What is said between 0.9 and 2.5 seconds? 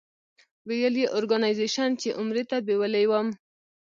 یې اورګنایزیش چې عمرې